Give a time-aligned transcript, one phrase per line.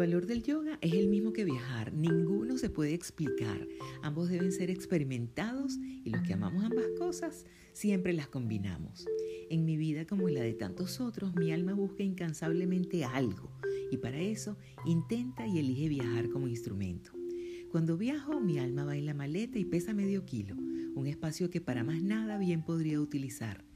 [0.00, 3.68] valor del yoga es el mismo que viajar, ninguno se puede explicar,
[4.00, 9.06] ambos deben ser experimentados y los que amamos ambas cosas siempre las combinamos.
[9.50, 13.52] En mi vida como en la de tantos otros, mi alma busca incansablemente algo
[13.90, 14.56] y para eso
[14.86, 17.12] intenta y elige viajar como instrumento.
[17.70, 20.56] Cuando viajo, mi alma va en la maleta y pesa medio kilo,
[20.94, 23.66] un espacio que para más nada bien podría utilizar.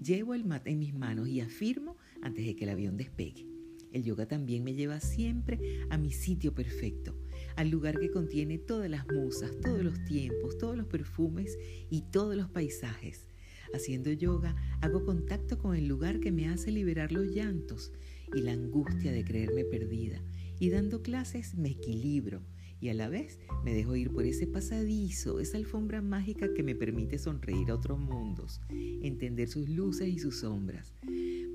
[0.00, 3.48] Llevo el mat en mis manos y afirmo antes de que el avión despegue.
[3.92, 7.14] El yoga también me lleva siempre a mi sitio perfecto,
[7.56, 11.58] al lugar que contiene todas las musas, todos los tiempos, todos los perfumes
[11.90, 13.28] y todos los paisajes.
[13.74, 17.92] Haciendo yoga hago contacto con el lugar que me hace liberar los llantos
[18.34, 20.22] y la angustia de creerme perdida.
[20.58, 22.42] Y dando clases me equilibro
[22.80, 26.74] y a la vez me dejo ir por ese pasadizo, esa alfombra mágica que me
[26.74, 30.92] permite sonreír a otros mundos, entender sus luces y sus sombras.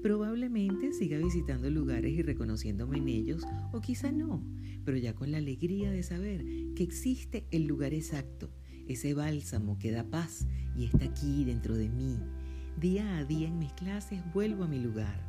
[0.07, 4.41] Probablemente siga visitando lugares y reconociéndome en ellos, o quizá no,
[4.85, 6.45] pero ya con la alegría de saber
[6.77, 8.49] que existe el lugar exacto,
[8.87, 10.47] ese bálsamo que da paz
[10.77, 12.17] y está aquí dentro de mí.
[12.79, 15.19] Día a día en mis clases vuelvo a mi lugar,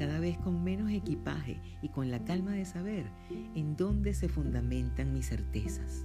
[0.00, 3.06] cada vez con menos equipaje y con la calma de saber
[3.54, 6.04] en dónde se fundamentan mis certezas.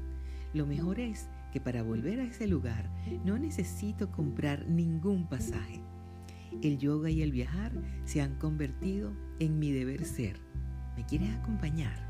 [0.53, 2.91] Lo mejor es que para volver a ese lugar
[3.25, 5.81] no necesito comprar ningún pasaje.
[6.61, 7.72] El yoga y el viajar
[8.05, 10.38] se han convertido en mi deber ser.
[10.95, 12.09] ¿Me quieres acompañar?